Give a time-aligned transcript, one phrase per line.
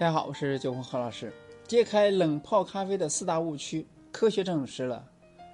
[0.00, 1.30] 大家好，我是九红何老师。
[1.68, 5.04] 揭开冷泡咖啡的四大误区，科学证实了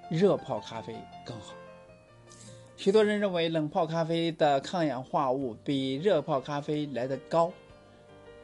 [0.09, 0.95] 热泡咖啡
[1.25, 1.53] 更好。
[2.77, 7.51] 许多人认为冷泡咖啡的抗氧化物比热泡咖啡来得高，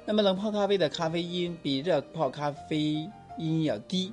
[0.03, 4.11] 那么冷泡咖啡的咖啡因比热泡咖啡因要低，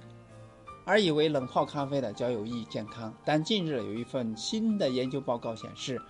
[0.85, 3.13] 而以为冷泡咖啡的较有益健康。
[3.25, 6.01] 但近日有一份新的研究报告显示，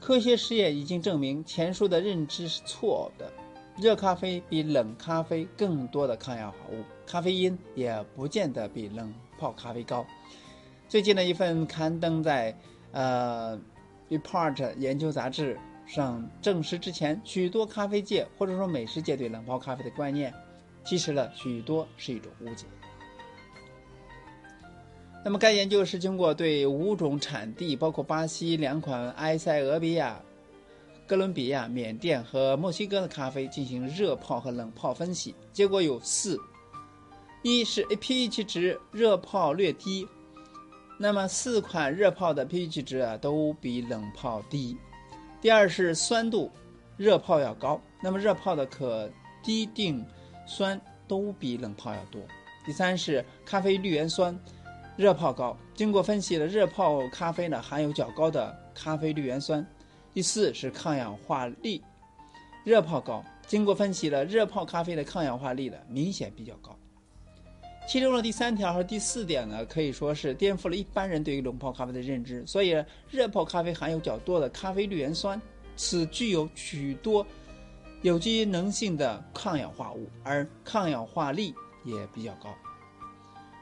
[0.00, 3.30] 科学实验已经证明前述的认知是错的。
[3.76, 10.06] 热咖啡比冷咖啡更多的抗氧化物，咖啡因也不见得比冷泡咖啡高。
[10.88, 12.56] 最近的一份刊登在
[12.92, 13.58] 呃
[14.16, 20.32] 《Report》研究杂志上证实，之前许多咖啡界或者说美食界对冷泡咖啡的观念，
[20.84, 22.66] 其实呢许多是一种误解。
[25.24, 30.22] 那么该研究是经过对五种产地，包括巴西两款埃塞俄比亚。
[31.06, 36.40] 哥伦比亚、缅甸和墨西哥的咖啡进行热泡和冷泡分析，结果有四：
[37.42, 40.08] 一是 pH 值热泡略低，
[40.98, 44.74] 那么四款热泡的 pH 值啊都比冷泡低；
[45.42, 46.50] 第二是酸度
[46.96, 49.10] 热泡要高，那么热泡的可
[49.42, 50.02] 滴定
[50.46, 52.22] 酸都比冷泡要多；
[52.64, 54.34] 第三是咖啡绿原酸
[54.96, 59.64] 热泡高，经过分析了热泡咖啡呢含有较高的咖啡绿原酸。
[60.14, 61.82] 第四是抗氧化力，
[62.64, 63.22] 热泡高。
[63.48, 66.78] 经过分析了，热泡咖啡的抗氧化力呢明显比较高。
[67.88, 72.46] 其中的第三条和第四点呢，可以说是颠覆了一般人对于冷泡咖啡的认知。
[72.46, 72.76] 所以，
[73.10, 75.38] 热泡咖啡含有较多的咖啡绿原酸，
[75.74, 77.26] 此具有许多
[78.02, 82.54] 有机能性的抗氧化物，而抗氧化力也比较高。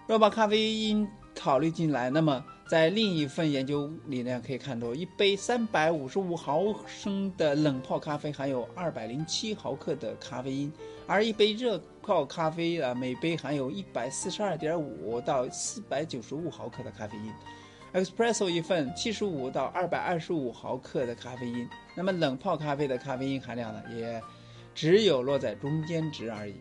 [0.07, 2.45] 若把咖啡因考虑进来，那么。
[2.67, 10.73] 在另一份研究里呢，可以看到，一杯三百五十五毫升的冷泡咖啡含有二百零七毫克的咖啡因，
[11.07, 18.03] 而一杯热泡咖啡啊，每杯含有一百四十二点五到四百九十五毫克的咖啡因。
[18.03, 24.23] Espresso 一份七十五到二百二十五毫克的咖啡因，那么冷泡咖啡的咖啡因含量呢，也
[24.75, 26.55] 只有落在中间值而已。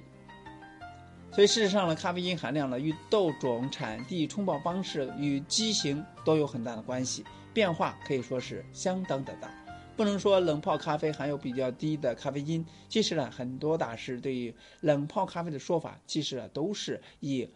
[1.33, 9.49] 所以事实上呢，咖啡因含量呢与豆种、产地、冲泡方式与机型都有很大的关系，变化可以说是相当的大。
[9.95, 17.47] 不能说冷泡咖啡含有比较低的咖啡因，其实呢，很多大师对于冷泡咖啡的说法，其实啊都是以，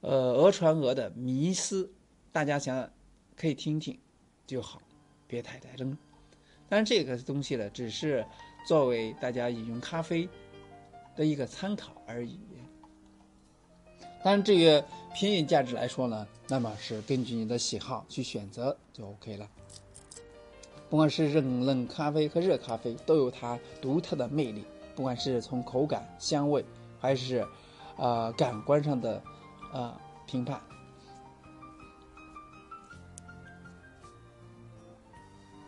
[0.00, 1.90] 呃讹传讹的迷思，
[2.30, 2.88] 大家想
[3.36, 3.98] 可以听听
[4.46, 4.80] 就好，
[5.26, 5.96] 别太太真。
[6.68, 8.24] 但是这个东西呢，只是
[8.66, 10.28] 作为大家饮用咖啡
[11.16, 12.38] 的一个参考而已。
[14.24, 14.84] 当然，这个
[15.14, 19.48] 品饮价值来说呢，那么是根据你的喜好去选择就 OK 了。
[20.88, 24.64] 不管是冷冷咖啡和热咖啡，都有它独特的魅力。
[24.94, 26.64] 不管是从口感、香味，
[27.00, 27.46] 还是
[27.96, 29.22] 啊感官上的
[29.72, 30.60] 啊评判。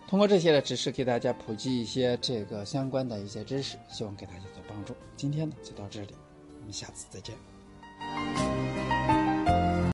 [0.07, 4.95] 通过这些呢，只是给大家普及一些这个相关的一些知识，希望给大家做帮助。
[5.17, 6.15] 今天呢就到这里，
[6.61, 7.54] 我们下次再见。
[8.15, 8.74] Música